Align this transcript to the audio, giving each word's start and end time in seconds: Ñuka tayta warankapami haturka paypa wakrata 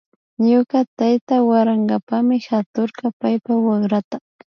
Ñuka 0.47 0.77
tayta 0.97 1.35
warankapami 1.47 2.35
haturka 2.47 3.05
paypa 3.19 3.51
wakrata 3.65 4.17